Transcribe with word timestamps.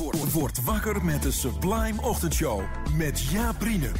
Word, 0.00 0.32
word 0.32 0.64
wakker 0.64 1.04
met 1.04 1.22
de 1.22 1.32
Sublime 1.32 2.02
Ochtendshow. 2.02 2.62
Met 2.96 3.20
Jaap. 3.20 3.56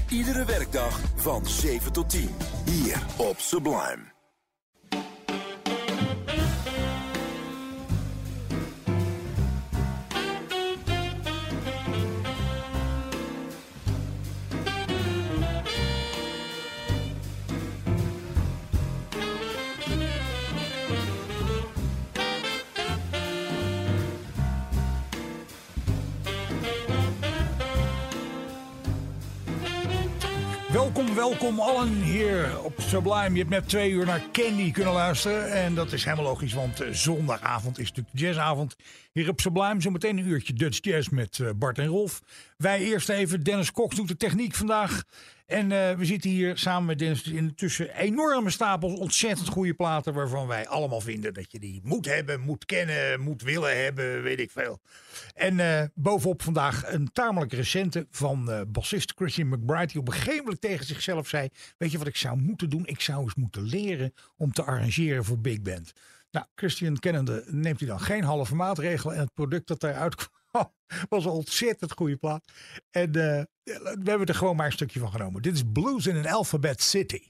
Iedere 0.08 0.44
werkdag 0.44 1.00
van 1.16 1.46
7 1.46 1.92
tot 1.92 2.10
10. 2.10 2.30
Hier 2.64 3.02
op 3.16 3.38
Sublime. 3.38 4.19
Welkom, 30.94 31.14
welkom 31.14 31.60
allen 31.60 32.02
hier 32.02 32.62
op 32.62 32.72
Sublime. 32.80 33.30
Je 33.30 33.38
hebt 33.38 33.48
net 33.50 33.68
twee 33.68 33.90
uur 33.90 34.06
naar 34.06 34.22
Candy 34.32 34.70
kunnen 34.70 34.92
luisteren. 34.92 35.52
En 35.52 35.74
dat 35.74 35.92
is 35.92 36.04
helemaal 36.04 36.24
logisch, 36.24 36.52
want 36.52 36.80
eh, 36.80 36.92
zondagavond 36.92 37.78
is 37.78 37.88
natuurlijk 37.88 38.16
de 38.16 38.24
jazzavond. 38.24 38.76
Hier 39.12 39.28
op 39.28 39.40
Sublime, 39.40 39.80
zometeen 39.80 40.18
een 40.18 40.26
uurtje 40.26 40.52
Dutch 40.52 40.78
Jazz 40.80 41.08
met 41.08 41.38
eh, 41.38 41.50
Bart 41.56 41.78
en 41.78 41.86
Rolf. 41.86 42.22
Wij 42.56 42.80
eerst 42.80 43.08
even, 43.08 43.42
Dennis 43.42 43.72
Cox 43.72 43.96
doet 43.96 44.08
de 44.08 44.16
techniek 44.16 44.54
vandaag. 44.54 45.02
En 45.50 45.72
eh, 45.72 45.96
we 45.96 46.04
zitten 46.04 46.30
hier 46.30 46.58
samen 46.58 46.86
met 46.86 46.98
Dennis 46.98 47.22
intussen 47.22 47.96
enorme 47.96 48.50
stapels 48.50 48.98
ontzettend 48.98 49.48
goede 49.48 49.74
platen... 49.74 50.14
waarvan 50.14 50.46
wij 50.46 50.68
allemaal 50.68 51.00
vinden 51.00 51.34
dat 51.34 51.52
je 51.52 51.58
die 51.58 51.80
moet 51.84 52.06
hebben, 52.06 52.40
moet 52.40 52.64
kennen, 52.64 53.20
moet 53.20 53.42
willen 53.42 53.82
hebben, 53.84 54.22
weet 54.22 54.40
ik 54.40 54.50
veel. 54.50 54.80
En 55.34 55.60
eh, 55.60 55.84
bovenop 55.94 56.42
vandaag 56.42 56.92
een 56.92 57.12
tamelijk 57.12 57.52
recente 57.52 58.06
van 58.10 58.50
uh, 58.50 58.60
bassist 58.68 59.12
Christian 59.16 59.48
McBride... 59.48 59.86
die 59.86 60.00
op 60.00 60.08
een 60.08 60.14
gegeven 60.14 60.42
moment 60.42 60.60
tegen 60.60 60.86
zichzelf 60.86 61.28
zei... 61.28 61.48
weet 61.76 61.90
je 61.90 61.98
wat 61.98 62.06
ik 62.06 62.16
zou 62.16 62.36
moeten 62.36 62.70
doen? 62.70 62.86
Ik 62.86 63.00
zou 63.00 63.22
eens 63.22 63.34
moeten 63.34 63.62
leren 63.62 64.14
om 64.36 64.52
te 64.52 64.62
arrangeren 64.62 65.24
voor 65.24 65.38
big 65.38 65.62
band. 65.62 65.92
Nou, 66.30 66.46
Christian 66.54 66.98
kennende 66.98 67.44
neemt 67.46 67.78
hij 67.78 67.88
dan 67.88 68.00
geen 68.00 68.24
halve 68.24 68.54
maatregelen... 68.54 69.14
en 69.14 69.20
het 69.20 69.34
product 69.34 69.66
dat 69.66 69.80
daaruit 69.80 70.14
kwam 70.16 70.39
was 71.08 71.24
een 71.24 71.30
ontzettend 71.30 71.92
goede 71.92 72.16
plaat. 72.16 72.44
En 72.90 73.06
eh, 73.06 73.44
we 73.74 74.10
hebben 74.10 74.26
er 74.26 74.34
gewoon 74.34 74.56
maar 74.56 74.66
een 74.66 74.72
stukje 74.72 75.00
van 75.00 75.10
genomen. 75.10 75.42
Dit 75.42 75.54
is 75.54 75.62
Blues 75.72 76.06
in 76.06 76.16
an 76.16 76.26
Alphabet 76.26 76.82
City. 76.82 77.22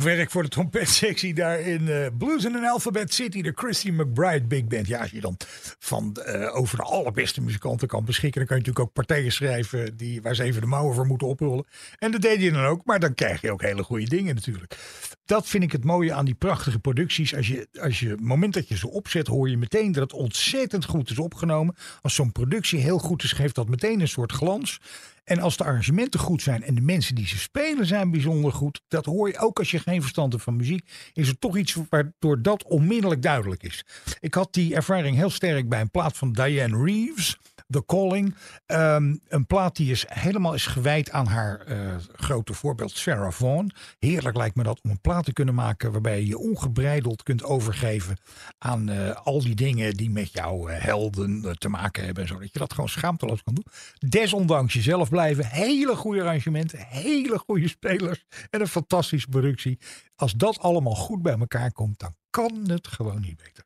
Werk 0.00 0.30
voor 0.30 0.42
de 0.42 0.48
trompetsectie 0.48 1.34
daar 1.34 1.60
in 1.60 1.82
uh, 1.82 2.06
Blues 2.18 2.44
in 2.44 2.56
an 2.56 2.64
Alphabet 2.64 3.14
City. 3.14 3.42
De 3.42 3.52
Christy 3.54 3.90
McBride 3.90 4.46
Big 4.46 4.64
Band. 4.64 4.86
Ja, 4.86 5.00
als 5.00 5.10
je 5.10 5.20
dan 5.20 5.36
van 5.78 6.16
uh, 6.26 6.56
over 6.56 6.76
de 6.76 6.82
allerbeste 6.82 7.40
muzikanten 7.40 7.88
kan 7.88 8.04
beschikken. 8.04 8.38
Dan 8.38 8.48
kan 8.48 8.56
je 8.56 8.62
natuurlijk 8.62 8.88
ook 8.88 9.06
partijen 9.06 9.32
schrijven 9.32 9.96
die, 9.96 10.22
waar 10.22 10.34
ze 10.34 10.42
even 10.42 10.60
de 10.60 10.66
mouwen 10.66 10.94
voor 10.94 11.06
moeten 11.06 11.26
oprollen. 11.26 11.66
En 11.98 12.10
dat 12.10 12.22
deed 12.22 12.40
je 12.40 12.52
dan 12.52 12.64
ook. 12.64 12.84
Maar 12.84 13.00
dan 13.00 13.14
krijg 13.14 13.40
je 13.40 13.52
ook 13.52 13.62
hele 13.62 13.82
goede 13.82 14.08
dingen 14.08 14.34
natuurlijk. 14.34 14.76
Dat 15.24 15.48
vind 15.48 15.62
ik 15.62 15.72
het 15.72 15.84
mooie 15.84 16.12
aan 16.12 16.24
die 16.24 16.34
prachtige 16.34 16.78
producties. 16.78 17.34
Als 17.34 17.48
je, 17.48 17.68
als 17.80 18.00
je 18.00 18.08
het 18.08 18.20
moment 18.20 18.54
dat 18.54 18.68
je 18.68 18.76
ze 18.76 18.90
opzet, 18.90 19.26
hoor 19.26 19.48
je 19.48 19.56
meteen 19.56 19.92
dat 19.92 20.02
het 20.02 20.12
ontzettend 20.12 20.84
goed 20.84 21.10
is 21.10 21.18
opgenomen. 21.18 21.74
Als 22.00 22.14
zo'n 22.14 22.32
productie 22.32 22.80
heel 22.80 22.98
goed 22.98 23.22
is, 23.22 23.32
geeft 23.32 23.54
dat 23.54 23.68
meteen 23.68 24.00
een 24.00 24.08
soort 24.08 24.32
glans. 24.32 24.80
En 25.24 25.40
als 25.40 25.56
de 25.56 25.64
arrangementen 25.64 26.20
goed 26.20 26.42
zijn 26.42 26.62
en 26.62 26.74
de 26.74 26.80
mensen 26.80 27.14
die 27.14 27.26
ze 27.26 27.38
spelen 27.38 27.86
zijn 27.86 28.10
bijzonder 28.10 28.52
goed, 28.52 28.80
dat 28.88 29.04
hoor 29.04 29.28
je 29.28 29.38
ook 29.38 29.58
als 29.58 29.70
je 29.70 29.78
geen 29.78 30.00
verstand 30.00 30.32
hebt 30.32 30.44
van 30.44 30.56
muziek, 30.56 30.88
is 31.12 31.28
er 31.28 31.38
toch 31.38 31.56
iets 31.56 31.76
waardoor 31.88 32.42
dat 32.42 32.64
onmiddellijk 32.64 33.22
duidelijk 33.22 33.62
is. 33.62 33.84
Ik 34.20 34.34
had 34.34 34.52
die 34.52 34.74
ervaring 34.74 35.16
heel 35.16 35.30
sterk 35.30 35.68
bij 35.68 35.80
een 35.80 35.90
plaat 35.90 36.16
van 36.16 36.32
Diane 36.32 36.84
Reeves. 36.84 37.38
The 37.68 37.84
Calling. 37.86 38.34
Um, 38.66 39.20
een 39.28 39.46
plaat 39.46 39.76
die 39.76 39.90
is 39.90 40.04
helemaal 40.08 40.54
is 40.54 40.66
gewijd 40.66 41.10
aan 41.10 41.26
haar 41.26 41.68
uh, 41.68 41.94
grote 42.12 42.54
voorbeeld 42.54 42.90
Sarah 42.90 43.32
Vaughan. 43.32 43.70
Heerlijk 43.98 44.36
lijkt 44.36 44.56
me 44.56 44.62
dat 44.62 44.80
om 44.82 44.90
een 44.90 45.00
plaat 45.00 45.24
te 45.24 45.32
kunnen 45.32 45.54
maken 45.54 45.92
waarbij 45.92 46.20
je 46.20 46.26
je 46.26 46.38
ongebreideld 46.38 47.22
kunt 47.22 47.44
overgeven 47.44 48.16
aan 48.58 48.90
uh, 48.90 49.10
al 49.10 49.42
die 49.42 49.54
dingen 49.54 49.94
die 49.94 50.10
met 50.10 50.32
jouw 50.32 50.68
uh, 50.68 50.74
helden 50.78 51.58
te 51.58 51.68
maken 51.68 52.04
hebben. 52.04 52.26
Zodat 52.26 52.52
je 52.52 52.58
dat 52.58 52.72
gewoon 52.72 52.88
schaamteloos 52.88 53.42
kan 53.42 53.54
doen. 53.54 53.66
Desondanks 54.10 54.74
jezelf 54.74 55.08
blijven. 55.08 55.46
Hele 55.46 55.96
goede 55.96 56.20
arrangementen, 56.20 56.78
hele 56.78 57.38
goede 57.38 57.68
spelers 57.68 58.24
en 58.50 58.60
een 58.60 58.68
fantastische 58.68 59.28
productie. 59.28 59.78
Als 60.16 60.32
dat 60.32 60.58
allemaal 60.58 60.94
goed 60.94 61.22
bij 61.22 61.38
elkaar 61.38 61.72
komt, 61.72 61.98
dan 61.98 62.14
kan 62.30 62.64
het 62.66 62.88
gewoon 62.88 63.20
niet 63.20 63.36
beter. 63.36 63.64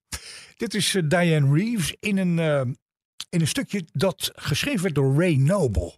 Dit 0.56 0.74
is 0.74 0.96
Diane 1.04 1.54
Reeves 1.54 1.96
in 2.00 2.16
een 2.16 2.76
in 3.28 3.40
een 3.40 3.46
stukje 3.46 3.84
dat 3.92 4.32
geschreven 4.34 4.82
werd 4.82 4.94
door 4.94 5.14
Ray 5.14 5.34
Noble. 5.34 5.94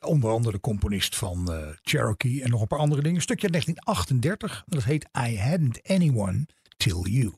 Onder 0.00 0.30
andere 0.30 0.54
de 0.54 0.60
componist 0.60 1.16
van 1.16 1.46
uh, 1.50 1.68
Cherokee 1.82 2.42
en 2.42 2.50
nog 2.50 2.60
een 2.60 2.66
paar 2.66 2.78
andere 2.78 3.02
dingen. 3.02 3.16
Een 3.16 3.22
stukje 3.22 3.48
1938. 3.48 4.64
Dat 4.66 4.84
heet 4.84 5.08
I 5.28 5.38
Hadn't 5.38 5.80
Anyone 5.88 6.46
Till 6.76 7.02
You. 7.02 7.32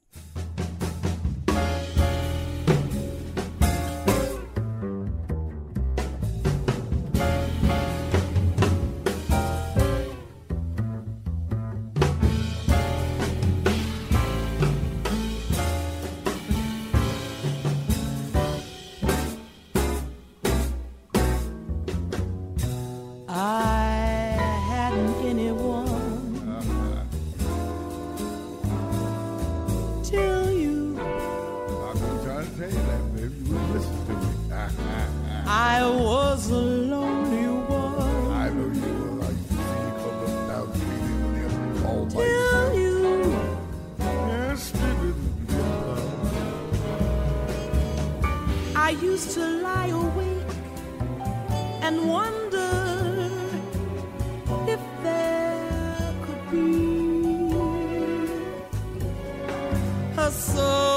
I 48.87 48.91
used 48.91 49.31
to 49.31 49.41
lie 49.63 49.87
awake 49.87 50.55
and 51.81 52.07
wonder 52.07 53.31
if 54.69 54.81
there 55.03 56.15
could 56.25 56.51
be 56.51 57.47
a 60.19 60.31
soul. 60.31 60.94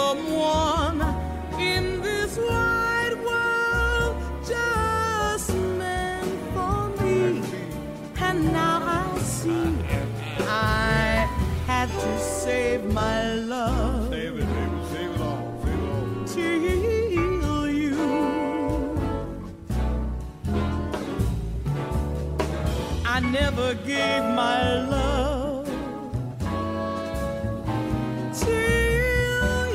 never 23.32 23.74
gave 23.76 24.24
my 24.24 24.80
love 24.86 25.66
to 28.42 28.52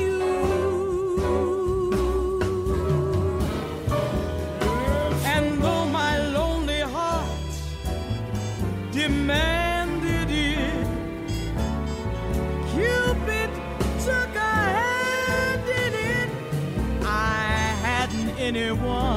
you. 0.01 0.21
And 5.25 5.61
though 5.61 5.85
my 5.85 6.17
lonely 6.29 6.81
heart 6.81 7.53
demanded 8.91 10.29
it, 10.31 10.87
Cupid 12.71 13.49
took 14.05 14.35
a 14.35 14.53
hand 14.79 15.67
in 15.69 15.93
it. 15.93 16.29
I 17.05 17.75
hadn't 17.83 18.39
anyone. 18.39 19.12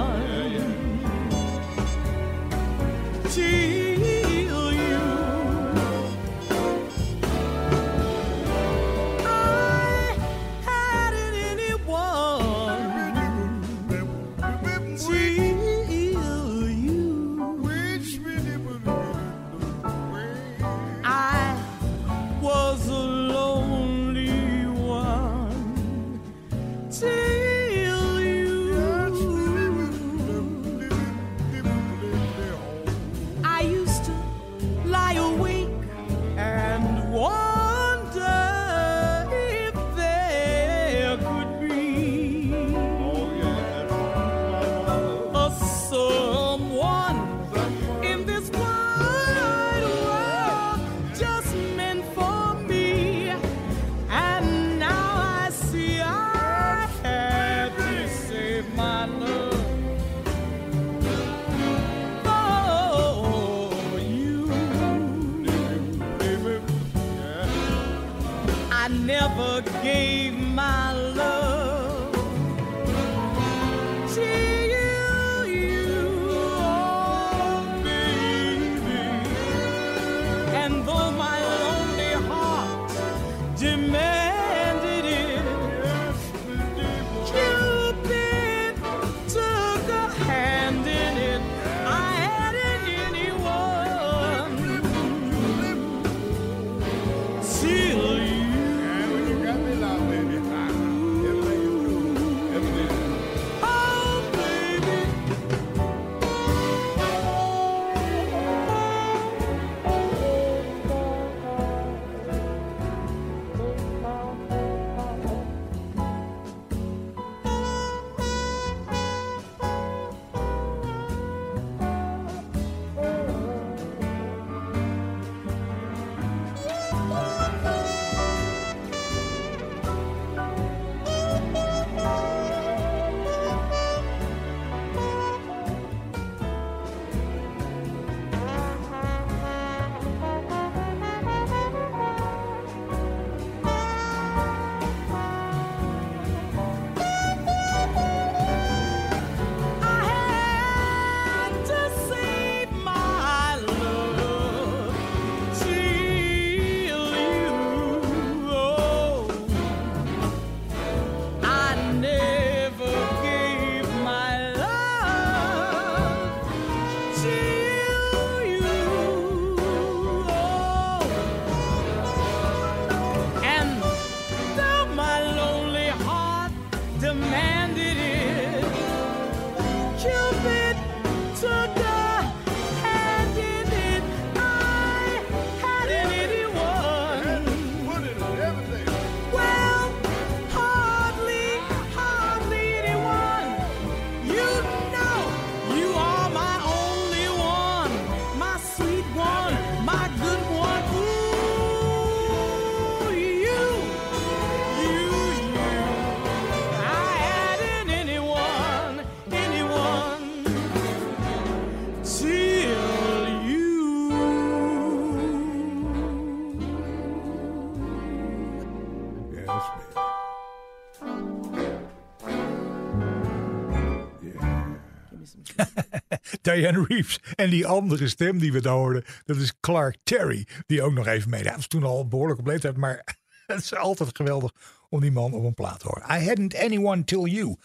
Diane 226.42 226.84
Reeves. 226.88 227.20
En 227.34 227.50
die 227.50 227.66
andere 227.66 228.08
stem 228.08 228.38
die 228.38 228.52
we 228.52 228.60
daar 228.60 228.74
hoorden, 228.74 229.04
dat 229.24 229.36
is 229.36 229.52
Clark 229.60 229.96
Terry. 230.02 230.46
Die 230.66 230.82
ook 230.82 230.92
nog 230.92 231.06
even 231.06 231.30
meedeed. 231.30 231.46
Dat 231.46 231.56
was 231.56 231.66
toen 231.66 231.84
al 231.84 232.08
behoorlijk 232.08 232.38
op 232.38 232.46
leeftijd, 232.46 232.76
maar 232.76 233.16
het 233.46 233.62
is 233.62 233.74
altijd 233.74 234.16
geweldig 234.16 234.52
om 234.88 235.00
die 235.00 235.12
man 235.12 235.32
op 235.32 235.44
een 235.44 235.54
plaat 235.54 235.80
te 235.80 235.86
horen. 235.86 236.22
I 236.22 236.26
hadn't 236.26 236.56
anyone 236.56 237.04
till 237.04 237.24
you. 237.24 237.56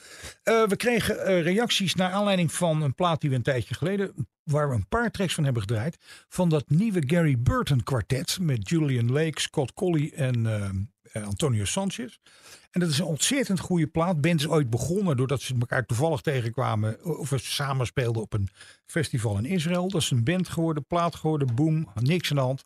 Eh, 0.43 0.67
we 0.67 0.75
kregen 0.75 1.25
eh, 1.25 1.41
reacties 1.41 1.95
naar 1.95 2.11
aanleiding 2.11 2.51
van 2.51 2.81
een 2.81 2.95
plaat 2.95 3.21
die 3.21 3.29
we 3.29 3.35
een 3.35 3.41
tijdje 3.41 3.75
geleden, 3.75 4.27
waar 4.43 4.69
we 4.69 4.75
een 4.75 4.87
paar 4.87 5.11
tracks 5.11 5.33
van 5.33 5.43
hebben 5.43 5.61
gedraaid, 5.61 5.97
van 6.27 6.49
dat 6.49 6.69
nieuwe 6.69 7.03
Gary 7.05 7.37
Burton 7.39 7.83
kwartet 7.83 8.37
met 8.41 8.69
Julian 8.69 9.11
Lake, 9.11 9.41
Scott 9.41 9.73
Colley 9.73 10.11
en 10.15 10.45
ehm, 10.45 10.75
eh, 11.11 11.23
Antonio 11.23 11.65
Sanchez. 11.65 12.17
En 12.71 12.79
dat 12.79 12.89
is 12.89 12.99
een 12.99 13.05
ontzettend 13.05 13.59
goede 13.59 13.87
plaat. 13.87 14.21
Band 14.21 14.39
is 14.39 14.47
ooit 14.47 14.69
begonnen 14.69 15.17
doordat 15.17 15.41
ze 15.41 15.55
elkaar 15.59 15.85
toevallig 15.85 16.21
tegenkwamen. 16.21 17.05
Of 17.19 17.33
samen 17.35 17.85
speelden 17.85 18.21
op 18.21 18.33
een 18.33 18.49
festival 18.85 19.37
in 19.37 19.45
Israël. 19.45 19.89
Dat 19.89 20.01
is 20.01 20.11
een 20.11 20.23
band 20.23 20.49
geworden, 20.49 20.85
plaat 20.85 21.15
geworden, 21.15 21.55
boom, 21.55 21.87
niks 21.93 22.29
aan 22.29 22.35
de 22.35 22.41
hand. 22.41 22.63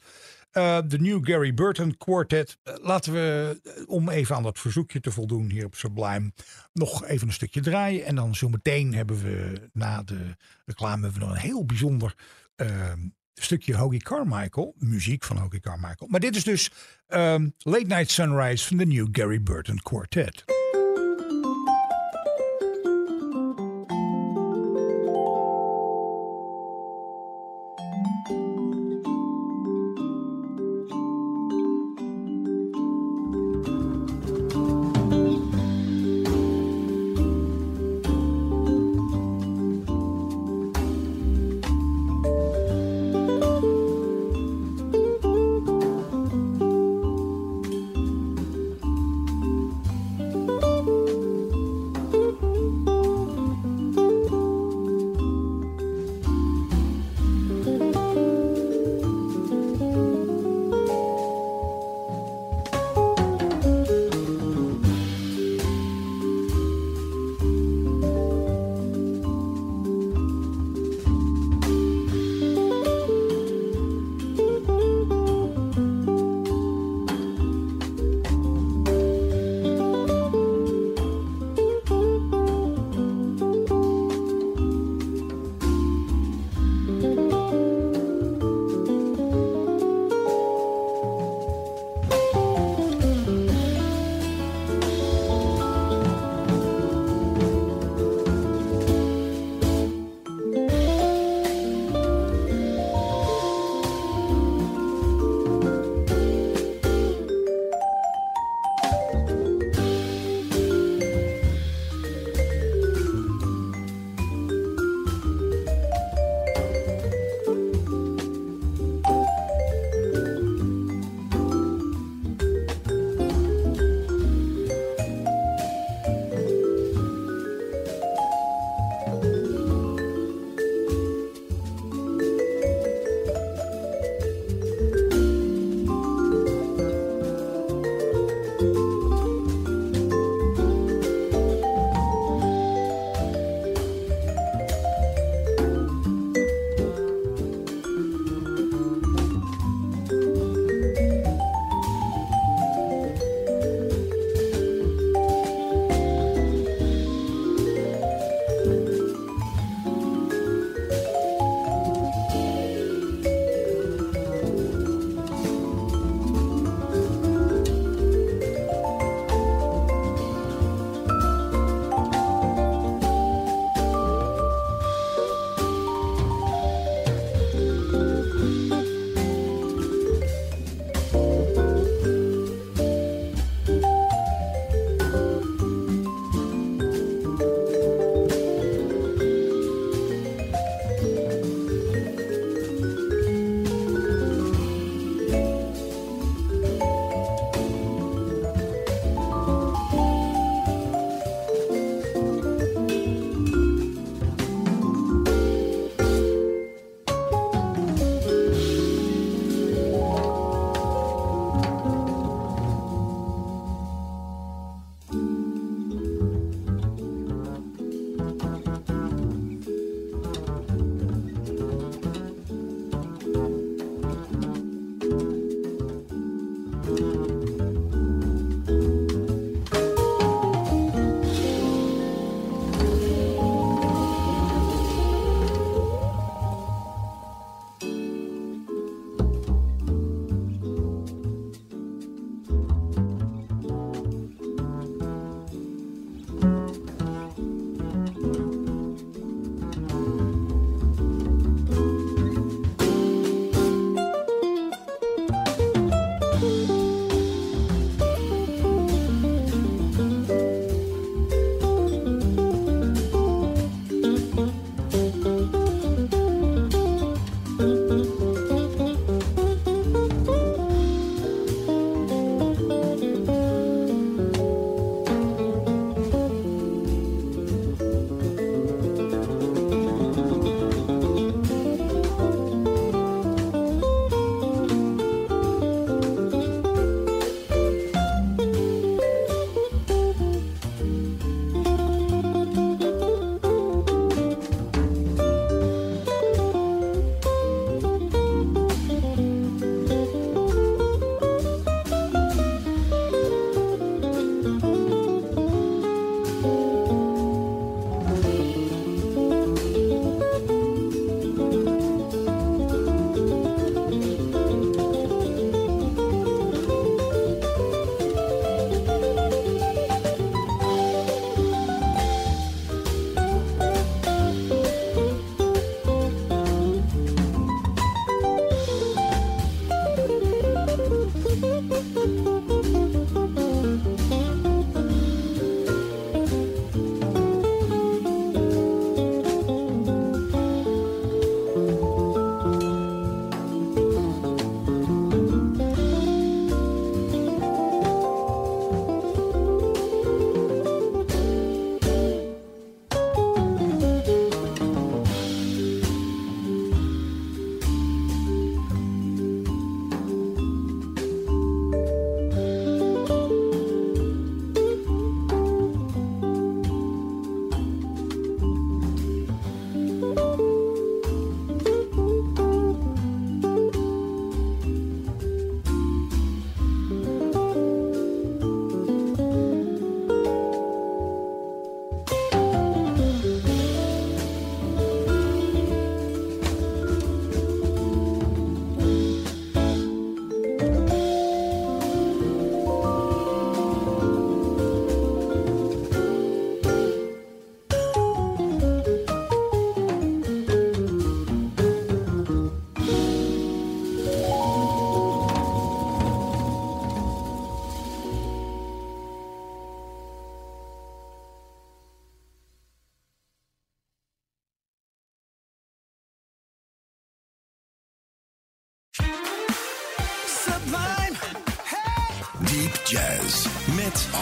Eh, 0.51 0.79
De 0.87 0.99
New 0.99 1.25
Gary 1.25 1.53
Burton 1.53 1.97
Quartet. 1.97 2.57
Eh, 2.63 2.73
laten 2.81 3.13
we, 3.13 3.59
om 3.87 4.09
even 4.09 4.35
aan 4.35 4.43
dat 4.43 4.59
verzoekje 4.59 4.99
te 4.99 5.11
voldoen 5.11 5.49
hier 5.49 5.65
op 5.65 5.75
Sublime, 5.75 6.31
nog 6.73 7.05
even 7.05 7.27
een 7.27 7.33
stukje 7.33 7.61
draaien. 7.61 8.05
En 8.05 8.15
dan 8.15 8.35
zometeen 8.35 8.93
hebben 8.93 9.23
we 9.23 9.61
na 9.73 10.03
de 10.03 10.35
reclame 10.65 11.11
we 11.11 11.19
nog 11.19 11.29
een 11.29 11.35
heel 11.35 11.65
bijzonder 11.65 12.15
ehm, 12.55 12.99
stukje 13.43 13.75
Hoagie 13.75 14.01
Carmichael. 14.01 14.75
Muziek 14.77 15.23
van 15.23 15.37
Hoagie 15.37 15.59
Carmichael. 15.59 16.09
Maar 16.09 16.19
dit 16.19 16.35
is 16.35 16.43
dus 16.43 16.71
ehm, 17.07 17.49
Late 17.57 17.85
Night 17.85 18.11
Sunrise 18.11 18.67
van 18.67 18.77
de 18.77 18.85
New 18.85 19.07
Gary 19.11 19.41
Burton 19.41 19.79
Quartet. 19.81 20.43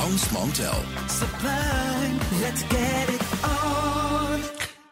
Bounce 0.03 0.27
Montel. 0.33 0.75
Supply, 1.07 2.19
let's 2.41 2.63
get 2.63 3.09
it. 3.09 3.22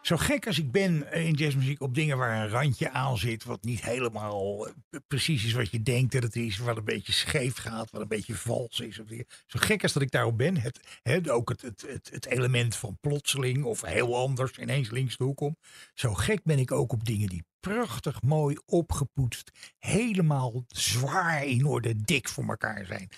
Zo 0.02 0.16
gek 0.16 0.46
als 0.46 0.58
ik 0.58 0.72
ben 0.72 1.12
in 1.12 1.34
jazzmuziek 1.34 1.80
op 1.80 1.94
dingen 1.94 2.18
waar 2.18 2.42
een 2.42 2.48
randje 2.48 2.90
aan 2.90 3.18
zit, 3.18 3.44
wat 3.44 3.64
niet 3.64 3.84
helemaal 3.84 4.66
eh, 4.66 4.72
precies 5.06 5.44
is 5.44 5.52
wat 5.52 5.70
je 5.70 5.82
denkt 5.82 6.12
dat 6.12 6.22
het 6.22 6.36
is, 6.36 6.58
wat 6.58 6.76
een 6.76 6.84
beetje 6.84 7.12
scheef 7.12 7.56
gaat, 7.56 7.90
wat 7.90 8.00
een 8.00 8.08
beetje 8.08 8.34
vals 8.34 8.80
is. 8.80 8.98
Of. 8.98 9.06
Zo 9.46 9.58
gek 9.58 9.82
als 9.82 9.92
dat 9.92 10.02
ik 10.02 10.10
daarop 10.10 10.38
ben, 10.38 10.56
het, 11.02 11.30
ook 11.30 11.48
het, 11.48 11.62
het, 11.62 11.84
het, 11.88 12.10
het 12.12 12.26
element 12.26 12.76
van 12.76 12.98
plotseling 13.00 13.64
of 13.64 13.80
heel 13.80 14.16
anders 14.16 14.58
ineens 14.58 14.90
links 14.90 15.16
de 15.16 15.24
hoek 15.24 15.40
om. 15.40 15.56
Zo 15.94 16.14
gek 16.14 16.44
ben 16.44 16.58
ik 16.58 16.72
ook 16.72 16.92
op 16.92 17.04
dingen 17.04 17.28
die 17.28 17.44
prachtig 17.60 18.22
mooi 18.22 18.56
opgepoetst, 18.66 19.50
helemaal 19.78 20.64
zwaar 20.68 21.44
in 21.44 21.66
orde, 21.66 21.96
dik 21.96 22.28
voor 22.28 22.44
elkaar 22.44 22.86
zijn. 22.86 23.08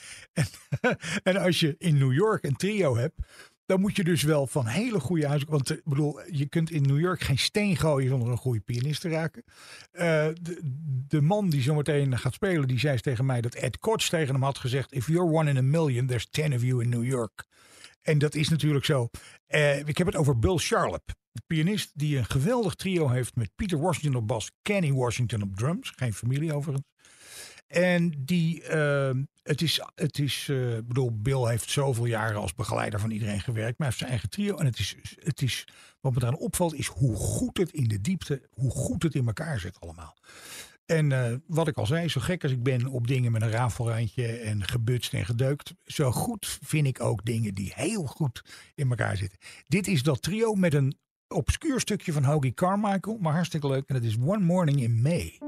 En, 0.81 0.99
en 1.23 1.37
als 1.37 1.61
je 1.61 1.75
in 1.79 1.99
New 1.99 2.13
York 2.13 2.45
een 2.45 2.57
trio 2.57 2.97
hebt, 2.97 3.15
dan 3.67 3.81
moet 3.81 3.97
je 3.97 4.05
dus 4.05 4.23
wel 4.23 4.47
van 4.47 4.67
hele 4.67 5.01
goede 5.01 5.27
huizen. 5.27 5.51
Want 5.51 5.71
ik 5.71 5.85
bedoel, 5.85 6.21
je 6.31 6.47
kunt 6.47 6.71
in 6.71 6.83
New 6.83 7.01
York 7.01 7.21
geen 7.21 7.39
steen 7.39 7.77
gooien 7.77 8.09
zonder 8.09 8.29
een 8.29 8.37
goede 8.37 8.61
pianist 8.61 9.01
te 9.01 9.09
raken. 9.09 9.45
Uh, 9.93 10.01
de, 10.41 10.61
de, 11.09 11.21
man 11.21 11.51
die 11.51 11.63
zometeen 11.63 12.19
gaat 12.19 12.35
spelen, 12.35 12.69
die 12.69 12.79
zei 12.79 13.01
tegen 13.01 13.27
mij 13.27 13.41
dat 13.41 13.55
Ed 13.55 13.79
Koch 13.79 14.03
tegen 14.03 14.35
hem 14.35 14.43
had 14.43 14.59
gezegd: 14.59 14.93
If 14.93 15.07
you're 15.07 15.33
one 15.33 15.51
in 15.51 15.57
a 15.57 15.63
million, 15.63 16.07
there's 16.07 16.27
ten 16.31 16.53
of 16.53 16.63
you 16.63 16.83
in 16.83 16.89
New 16.89 17.05
York. 17.05 17.45
En 18.03 18.19
dat 18.19 18.35
is 18.35 18.49
natuurlijk 18.49 18.85
zo. 18.85 19.09
Uh, 19.49 19.79
ik 19.79 19.99
heb 19.99 20.07
het 20.07 20.17
over 20.17 20.39
Bill 20.39 20.57
Charlap. 20.57 21.07
De 21.33 21.43
pianist 21.47 21.91
die 21.95 22.19
een 22.19 22.25
geweldig 22.25 22.75
trio 22.75 23.09
heeft 23.09 23.37
met 23.37 23.51
Peter 23.55 23.81
Washington 23.81 24.15
op 24.23 24.29
bas, 24.29 24.51
Kenny 24.63 24.93
Washington 24.93 25.43
op 25.43 25.57
drums. 25.57 25.93
Geen 25.97 26.15
familie 26.15 26.55
overigens. 26.55 26.87
En 27.75 28.15
die, 28.19 28.63
uh, 28.71 29.11
het 29.43 29.63
is, 29.63 29.81
het 29.95 30.19
is 30.19 30.49
uh, 30.51 30.79
bedoel, 30.85 31.11
Bill 31.23 31.49
heeft 31.49 31.71
zoveel 31.71 32.05
jaren 32.05 32.41
als 32.41 32.55
begeleider 32.55 33.01
van 33.01 33.11
iedereen 33.11 33.41
gewerkt, 33.41 33.79
maar 33.79 33.87
hij 33.87 33.87
heeft 33.87 33.99
zijn 33.99 34.11
eigen 34.11 34.31
trio. 34.31 34.57
En 34.57 34.67
het 34.67 34.79
is, 34.79 34.97
het 35.19 35.43
is, 35.43 35.67
wat 36.01 36.13
me 36.15 36.21
eraan 36.21 36.37
opvalt, 36.37 36.75
is 36.75 36.87
hoe 36.87 37.17
goed 37.17 37.59
het 37.59 37.73
in 37.73 37.89
de 37.89 38.01
diepte, 38.01 38.43
hoe 38.51 38.71
goed 38.71 39.03
het 39.03 39.15
in 39.15 39.27
elkaar 39.27 39.61
zit 39.61 39.81
allemaal. 39.81 40.17
En 40.87 41.11
uh, 41.11 41.33
wat 41.47 41.69
ik 41.69 41.77
al 41.77 41.87
zei, 41.87 42.09
zo 42.09 42.21
gek 42.21 42.43
als 42.43 42.53
ik 42.53 42.63
ben 42.63 42.87
op 42.87 43.07
dingen 43.07 43.33
met 43.33 43.43
een 43.43 43.51
rafelrandje 43.51 44.27
en 44.27 44.69
gebutst 44.69 45.13
en 45.13 45.25
gedeukt, 45.25 45.75
zo 45.85 46.11
goed 46.11 46.59
vind 46.63 46.87
ik 46.87 47.01
ook 47.01 47.25
dingen 47.25 47.55
die 47.55 47.73
heel 47.75 48.05
goed 48.05 48.45
in 48.75 48.91
elkaar 48.91 49.17
zitten. 49.17 49.39
Dit 49.67 49.87
is 49.87 50.03
dat 50.03 50.23
trio 50.23 50.55
met 50.55 50.75
een 50.75 50.97
obscuur 51.29 51.81
stukje 51.81 52.13
van 52.13 52.25
Hoagie 52.25 52.55
Carmichael, 52.55 53.19
maar 53.21 53.33
hartstikke 53.33 53.69
leuk. 53.69 53.85
En 53.87 53.95
dat 53.95 54.05
is 54.05 54.17
One 54.21 54.45
Morning 54.45 54.81
in 54.83 55.03
May. 55.03 55.39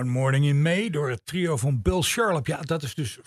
One 0.00 0.10
Morning 0.10 0.44
in 0.44 0.62
May 0.62 0.90
door 0.90 1.10
het 1.10 1.26
trio 1.26 1.56
van 1.56 1.82
Bill 1.82 2.02
Sharlop. 2.02 2.46
Ja, 2.46 2.60
dat 2.60 2.82
is 2.82 2.94
dus 2.94 3.18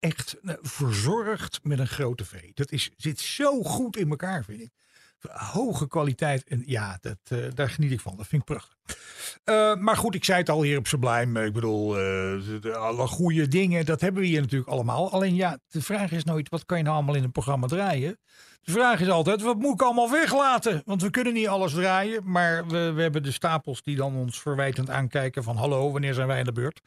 echt 0.00 0.36
eh, 0.42 0.54
verzorgd 0.62 1.60
met 1.62 1.78
een 1.78 1.86
grote 1.86 2.24
V. 2.24 2.52
Dat 2.54 2.70
is, 2.70 2.90
zit 2.96 3.20
zo 3.20 3.62
goed 3.62 3.96
in 3.96 4.10
elkaar, 4.10 4.44
vind 4.44 4.60
ik. 4.60 4.70
Hoge 5.30 5.88
kwaliteit. 5.88 6.44
En 6.44 6.62
ja, 6.66 6.98
dat, 7.00 7.18
eh, 7.24 7.38
daar 7.54 7.70
geniet 7.70 7.92
ik 7.92 8.00
van. 8.00 8.16
Dat 8.16 8.26
vind 8.26 8.42
ik 8.42 8.48
prachtig. 8.48 8.76
Eh, 9.44 9.74
maar 9.74 9.96
goed, 9.96 10.14
ik 10.14 10.24
zei 10.24 10.38
het 10.38 10.48
al 10.48 10.62
hier 10.62 10.78
op 10.78 10.86
Sublime. 10.86 11.44
Ik 11.44 11.52
bedoel, 11.52 11.98
eh, 11.98 12.74
alle 12.74 13.06
goede 13.06 13.48
dingen, 13.48 13.86
dat 13.86 14.00
hebben 14.00 14.22
we 14.22 14.28
hier 14.28 14.40
natuurlijk 14.40 14.70
allemaal. 14.70 15.12
Alleen 15.12 15.34
ja, 15.34 15.58
de 15.68 15.82
vraag 15.82 16.10
is 16.10 16.24
nooit, 16.24 16.48
wat 16.48 16.64
kan 16.64 16.76
je 16.78 16.84
nou 16.84 16.96
allemaal 16.96 17.14
in 17.14 17.24
een 17.24 17.32
programma 17.32 17.66
draaien? 17.66 18.18
De 18.60 18.72
vraag 18.72 19.00
is 19.00 19.08
altijd, 19.08 19.42
wat 19.42 19.58
moet 19.58 19.74
ik 19.74 19.82
allemaal 19.82 20.10
weglaten? 20.10 20.82
Want 20.84 21.02
we 21.02 21.10
kunnen 21.10 21.32
niet 21.32 21.48
alles 21.48 21.72
draaien. 21.72 22.30
Maar 22.30 22.66
we, 22.66 22.92
we 22.92 23.02
hebben 23.02 23.22
de 23.22 23.32
stapels 23.32 23.82
die 23.82 23.96
dan 23.96 24.14
ons 24.14 24.40
verwijtend 24.40 24.90
aankijken 24.90 25.42
van... 25.42 25.56
hallo, 25.56 25.92
wanneer 25.92 26.14
zijn 26.14 26.26
wij 26.26 26.38
aan 26.38 26.44
de 26.44 26.52
beurt? 26.52 26.80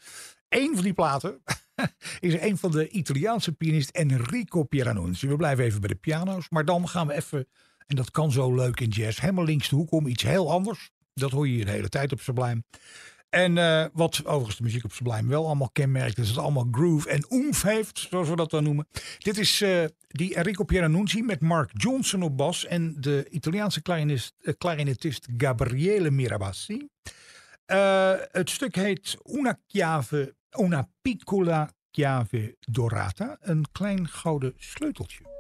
Eén 0.49 0.73
van 0.73 0.83
die 0.83 0.93
platen 0.93 1.41
is 2.19 2.39
een 2.39 2.57
van 2.57 2.71
de 2.71 2.89
Italiaanse 2.89 3.51
pianist 3.51 3.89
Enrico 3.89 4.63
Pieranunzi. 4.63 5.27
We 5.27 5.35
blijven 5.35 5.63
even 5.63 5.79
bij 5.79 5.89
de 5.89 5.95
piano's. 5.95 6.49
Maar 6.49 6.65
dan 6.65 6.87
gaan 6.87 7.07
we 7.07 7.13
even, 7.13 7.47
en 7.91 7.97
dat 7.97 8.11
kan 8.11 8.31
zo 8.31 8.55
leuk 8.55 8.79
in 8.79 8.89
jazz... 8.89 9.19
helemaal 9.19 9.45
links 9.45 9.69
de 9.69 9.75
hoek 9.75 9.91
om, 9.91 10.07
iets 10.07 10.23
heel 10.23 10.51
anders. 10.51 10.91
Dat 11.13 11.31
hoor 11.31 11.47
je 11.47 11.53
hier 11.53 11.65
de 11.65 11.71
hele 11.71 11.89
tijd 11.89 12.11
op 12.11 12.21
Sublime. 12.21 12.63
En 13.29 13.57
eh, 13.57 13.85
wat 13.93 14.25
overigens 14.25 14.57
de 14.57 14.63
muziek 14.63 14.83
op 14.83 14.91
Sublime 14.91 15.29
wel 15.29 15.45
allemaal 15.45 15.69
kenmerkt, 15.69 16.17
is 16.17 16.27
dat 16.27 16.35
het 16.35 16.43
allemaal 16.43 16.67
groove 16.71 17.09
en 17.09 17.25
oomf 17.29 17.61
heeft, 17.61 18.07
zoals 18.09 18.29
we 18.29 18.35
dat 18.35 18.49
dan 18.49 18.63
noemen. 18.63 18.87
Dit 19.17 19.37
is 19.37 19.61
eh, 19.61 19.83
die 20.07 20.35
Enrico 20.35 20.63
Pieranunzi 20.63 21.21
met 21.21 21.41
Mark 21.41 21.71
Johnson 21.73 22.21
op 22.21 22.37
bas 22.37 22.65
en 22.65 22.95
de 22.99 23.27
Italiaanse 23.29 23.81
klarinist, 23.81 24.33
eh, 24.41 24.53
klarinetist 24.57 25.27
Gabriele 25.37 26.11
Mirabassi. 26.11 26.87
Eh, 27.65 28.13
het 28.31 28.49
stuk 28.49 28.75
heet 28.75 29.17
Una 29.29 29.59
chiave, 29.67 30.35
una 30.59 30.89
piccola 31.01 31.73
chiave 31.91 32.55
dorata, 32.59 33.37
een 33.39 33.65
klein 33.71 34.07
gouden 34.07 34.53
sleuteltje. 34.57 35.30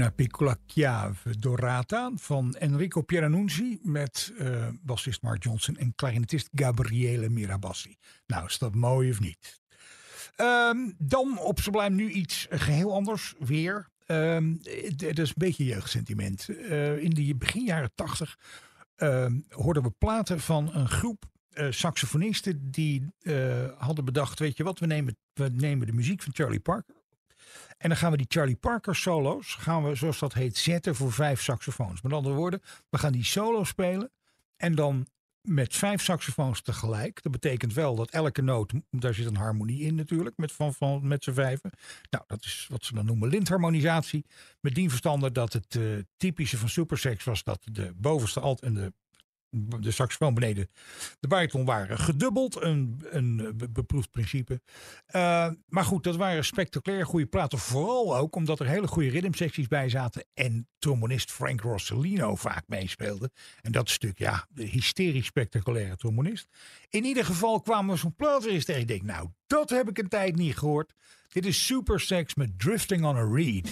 Una 0.00 0.10
piccola 0.10 0.58
chiave 0.66 1.38
dorata 1.38 2.10
van 2.14 2.54
Enrico 2.54 3.02
Pieranunzi 3.02 3.78
met 3.82 4.32
eh, 4.38 4.68
bassist 4.82 5.22
Mark 5.22 5.42
Johnson 5.42 5.76
en 5.76 5.92
clarinetist 5.94 6.48
Gabriele 6.54 7.28
Mirabassi. 7.28 7.96
Nou, 8.26 8.46
is 8.46 8.58
dat 8.58 8.74
mooi 8.74 9.10
of 9.10 9.20
niet? 9.20 9.60
Ehm, 10.36 10.90
dan 10.98 11.38
op 11.38 11.60
Sublime 11.60 11.94
nu 11.94 12.10
iets 12.10 12.46
geheel 12.50 12.94
anders 12.94 13.34
weer. 13.38 13.88
Het 14.06 15.00
het 15.00 15.18
is 15.18 15.28
een 15.28 15.34
beetje 15.36 15.64
jeugdsentiment. 15.64 16.48
Eh, 16.48 16.98
in 16.98 17.10
de 17.10 17.34
begin 17.34 17.64
jaren 17.64 17.90
tachtig 17.94 18.38
ehm, 18.96 19.40
hoorden 19.48 19.82
we 19.82 19.90
platen 19.90 20.40
van 20.40 20.74
een 20.74 20.88
groep 20.88 21.24
eh, 21.50 21.66
saxofonisten 21.70 22.70
die 22.70 23.06
hadden 23.78 24.04
bedacht, 24.04 24.38
weet 24.38 24.56
je 24.56 24.64
wat, 24.64 24.78
we 24.78 24.86
nemen, 24.86 25.16
we 25.32 25.48
nemen 25.48 25.86
de 25.86 25.92
muziek 25.92 26.22
van 26.22 26.34
Charlie 26.34 26.60
Parker. 26.60 26.94
En 27.78 27.88
dan 27.88 27.98
gaan 27.98 28.10
we 28.10 28.16
die 28.16 28.26
Charlie 28.28 28.56
Parker 28.56 28.96
solo's, 28.96 29.54
gaan 29.54 29.84
we 29.84 29.94
zoals 29.94 30.18
dat 30.18 30.34
heet, 30.34 30.56
zetten 30.56 30.94
voor 30.94 31.12
vijf 31.12 31.42
saxofoons. 31.42 32.02
Met 32.02 32.12
andere 32.12 32.34
woorden, 32.34 32.62
we 32.90 32.98
gaan 32.98 33.12
die 33.12 33.24
solo 33.24 33.64
spelen 33.64 34.10
en 34.56 34.74
dan 34.74 35.06
met 35.42 35.76
vijf 35.76 36.02
saxofoons 36.02 36.62
tegelijk. 36.62 37.22
Dat 37.22 37.32
betekent 37.32 37.74
wel 37.74 37.94
dat 37.94 38.10
elke 38.10 38.42
noot, 38.42 38.72
daar 38.90 39.14
zit 39.14 39.26
een 39.26 39.36
harmonie 39.36 39.80
in 39.80 39.94
natuurlijk, 39.94 40.36
met, 40.36 40.52
van, 40.52 40.74
van, 40.74 41.08
met 41.08 41.24
z'n 41.24 41.32
vijven. 41.32 41.70
Nou, 42.10 42.24
dat 42.26 42.44
is 42.44 42.66
wat 42.70 42.84
ze 42.84 42.94
dan 42.94 43.06
noemen 43.06 43.28
lintharmonisatie. 43.28 44.24
Met 44.60 44.74
die 44.74 44.88
verstande 44.88 45.32
dat 45.32 45.52
het 45.52 45.76
eh, 45.76 45.82
typische 46.16 46.58
van 46.58 46.68
Supersex 46.68 47.24
was 47.24 47.42
dat 47.42 47.60
de 47.72 47.92
bovenste 47.96 48.40
alt 48.40 48.60
en 48.60 48.74
de 48.74 48.92
de 49.50 49.90
saxofoon 49.90 50.34
beneden 50.34 50.68
de 51.20 51.28
bariton 51.28 51.64
waren 51.64 51.98
gedubbeld. 51.98 52.62
Een, 52.62 53.02
een 53.10 53.52
be- 53.56 53.70
beproefd 53.70 54.10
principe. 54.10 54.60
Eh, 55.06 55.48
maar 55.66 55.84
goed, 55.84 56.04
dat 56.04 56.16
waren 56.16 56.44
spectaculair 56.44 57.06
goede 57.06 57.26
platen. 57.26 57.58
Vooral 57.58 58.16
ook 58.16 58.36
omdat 58.36 58.60
er 58.60 58.66
hele 58.66 58.86
goede 58.86 59.08
rhythmsecties 59.08 59.66
bij 59.68 59.88
zaten. 59.88 60.24
En 60.34 60.68
trombonist 60.78 61.32
Frank 61.32 61.60
Rossellino 61.60 62.34
vaak 62.34 62.64
meespeelde. 62.66 63.30
En 63.60 63.72
dat 63.72 63.90
stuk, 63.90 64.18
ja, 64.18 64.46
de 64.48 64.64
hysterisch 64.64 65.26
spectaculaire 65.26 65.96
trombonist. 65.96 66.48
In 66.88 67.04
ieder 67.04 67.24
geval 67.24 67.60
kwamen 67.60 67.94
we 67.94 68.00
zo'n 68.00 68.14
plaat 68.14 68.44
eens 68.44 68.64
tegen. 68.64 68.80
Ik 68.80 68.88
denk, 68.88 69.02
nou, 69.02 69.28
dat 69.46 69.70
heb 69.70 69.88
ik 69.88 69.98
een 69.98 70.08
tijd 70.08 70.36
niet 70.36 70.56
gehoord. 70.56 70.92
Dit 71.28 71.46
is 71.46 71.66
Super 71.66 72.00
Sex 72.00 72.34
met 72.34 72.58
Drifting 72.58 73.04
on 73.04 73.16
a 73.16 73.28
Reed. 73.34 73.70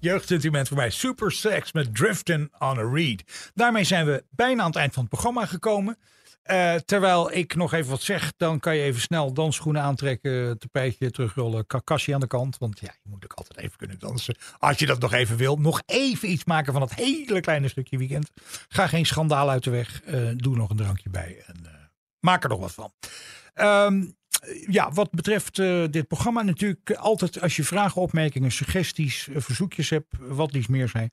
Jeugdsentiment 0.00 0.68
voor 0.68 0.76
mij. 0.76 0.90
Super 0.90 1.32
Sex 1.32 1.72
met 1.72 1.94
Drifting 1.94 2.54
on 2.58 2.78
a 2.78 2.90
Reed. 2.92 3.50
Daarmee 3.54 3.84
zijn 3.84 4.06
we 4.06 4.24
bijna 4.30 4.60
aan 4.60 4.68
het 4.68 4.76
eind 4.76 4.92
van 4.92 5.02
het 5.02 5.12
programma 5.12 5.46
gekomen. 5.46 5.98
Eh, 6.42 6.74
terwijl 6.74 7.32
ik 7.32 7.54
nog 7.54 7.72
even 7.72 7.90
wat 7.90 8.02
zeg, 8.02 8.32
dan 8.36 8.60
kan 8.60 8.76
je 8.76 8.82
even 8.82 9.00
snel 9.00 9.32
dansschoenen 9.32 9.82
aantrekken, 9.82 10.58
tapijtje 10.58 11.10
terugrollen, 11.10 11.66
kakasje 11.66 12.14
aan 12.14 12.20
de 12.20 12.26
kant. 12.26 12.58
Want 12.58 12.80
ja, 12.80 12.94
je 13.02 13.10
moet 13.10 13.24
ook 13.24 13.32
altijd 13.32 13.58
even 13.58 13.76
kunnen 13.78 13.98
dansen. 13.98 14.36
Als 14.58 14.78
je 14.78 14.86
dat 14.86 15.00
nog 15.00 15.12
even 15.12 15.36
wil. 15.36 15.56
Nog 15.56 15.82
even 15.86 16.30
iets 16.30 16.44
maken 16.44 16.72
van 16.72 16.80
dat 16.80 16.94
hele 16.94 17.40
kleine 17.40 17.68
stukje 17.68 17.98
weekend. 17.98 18.30
Ga 18.68 18.86
geen 18.86 19.06
schandaal 19.06 19.50
uit 19.50 19.64
de 19.64 19.70
weg. 19.70 20.02
Eh, 20.02 20.28
doe 20.36 20.56
nog 20.56 20.70
een 20.70 20.76
drankje 20.76 21.10
bij 21.10 21.42
en 21.46 21.66
eh, 21.66 21.72
maak 22.20 22.42
er 22.42 22.48
nog 22.48 22.60
wat 22.60 22.72
van. 22.72 22.92
Ehm, 23.54 24.04
ja, 24.66 24.92
wat 24.92 25.10
betreft 25.10 25.58
eh, 25.58 25.84
dit 25.90 26.08
programma 26.08 26.42
natuurlijk 26.42 26.90
altijd 26.90 27.40
als 27.40 27.56
je 27.56 27.64
vragen, 27.64 28.02
opmerkingen, 28.02 28.52
suggesties, 28.52 29.28
eh, 29.28 29.40
verzoekjes 29.40 29.90
hebt, 29.90 30.06
wat 30.18 30.54
iets 30.54 30.66
meer 30.66 30.88
zijn, 30.88 31.10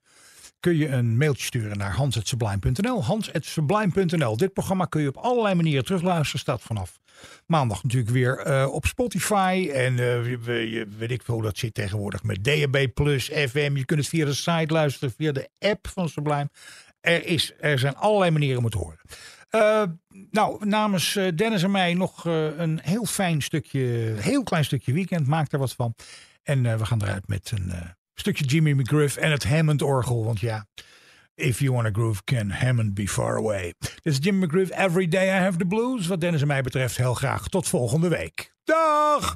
kun 0.59 0.77
je 0.77 0.87
een 0.87 1.17
mailtje 1.17 1.45
sturen 1.45 1.77
naar 1.77 1.91
hans.sublime.nl. 1.91 3.03
Hans.sublime.nl. 3.03 4.37
Dit 4.37 4.53
programma 4.53 4.85
kun 4.85 5.01
je 5.01 5.07
op 5.07 5.17
allerlei 5.17 5.55
manieren 5.55 5.85
terugluisteren. 5.85 6.39
Staat 6.39 6.61
vanaf 6.61 6.99
maandag 7.45 7.83
natuurlijk 7.83 8.11
weer 8.11 8.37
eh, 8.37 8.73
op 8.73 8.85
Spotify. 8.85 9.69
En 9.73 9.99
eh, 9.99 10.21
weet 10.97 11.11
ik 11.11 11.23
veel 11.23 11.41
dat 11.41 11.57
zit 11.57 11.73
tegenwoordig 11.73 12.23
met 12.23 12.43
DAB+, 12.43 12.87
FM. 13.49 13.71
Je 13.75 13.85
kunt 13.85 13.99
het 13.99 14.09
via 14.09 14.25
de 14.25 14.33
site 14.33 14.73
luisteren, 14.73 15.13
via 15.17 15.31
de 15.31 15.49
app 15.59 15.87
van 15.87 16.09
Sublime. 16.09 16.49
Er, 17.01 17.25
is, 17.25 17.53
er 17.59 17.79
zijn 17.79 17.95
allerlei 17.95 18.31
manieren 18.31 18.57
om 18.57 18.63
het 18.63 18.73
te 18.73 18.79
horen. 18.79 18.99
Eh, 19.55 19.83
nou, 20.31 20.65
namens 20.65 21.15
eh, 21.15 21.27
Dennis 21.35 21.63
en 21.63 21.71
mij 21.71 21.93
nog 21.93 22.25
eh, 22.25 22.57
een 22.57 22.79
heel 22.83 23.05
fijn 23.05 23.41
stukje, 23.41 23.79
heel 24.17 24.43
klein 24.43 24.65
stukje 24.65 24.93
weekend. 24.93 25.27
Maak 25.27 25.51
er 25.51 25.59
wat 25.59 25.73
van. 25.73 25.95
En 26.43 26.77
we 26.77 26.85
gaan 26.85 27.01
eruit 27.01 27.27
met 27.27 27.51
een 27.53 27.73
stukje 28.13 28.45
Jimmy 28.45 28.71
McGriff 28.71 29.17
en 29.17 29.31
het 29.31 29.43
Hammond-orgel. 29.43 30.25
Want 30.25 30.39
ja, 30.39 30.65
if 31.35 31.59
you 31.59 31.71
wanna 31.71 31.89
groove, 31.91 32.23
can 32.23 32.49
Hammond 32.49 32.93
be 32.93 33.07
far 33.07 33.37
away. 33.37 33.73
Dit 33.79 33.99
is 34.03 34.17
Jimmy 34.21 34.45
McGriff, 34.45 34.71
Every 34.71 35.07
Day 35.07 35.27
I 35.27 35.41
Have 35.41 35.57
the 35.57 35.65
Blues. 35.65 36.07
Wat 36.07 36.21
Dennis 36.21 36.41
en 36.41 36.47
mij 36.47 36.61
betreft 36.61 36.97
heel 36.97 37.13
graag. 37.13 37.47
Tot 37.47 37.67
volgende 37.67 38.07
week. 38.07 38.53
Dag! 38.63 39.35